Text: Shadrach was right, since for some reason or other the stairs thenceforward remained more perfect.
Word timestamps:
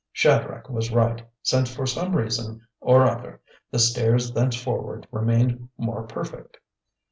Shadrach 0.11 0.67
was 0.67 0.91
right, 0.91 1.21
since 1.43 1.69
for 1.71 1.85
some 1.85 2.15
reason 2.15 2.65
or 2.79 3.03
other 3.05 3.39
the 3.69 3.77
stairs 3.77 4.31
thenceforward 4.31 5.05
remained 5.11 5.69
more 5.77 6.07
perfect. 6.07 6.57